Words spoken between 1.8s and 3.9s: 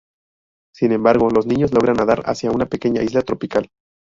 nadar hacia una pequeña isla tropical.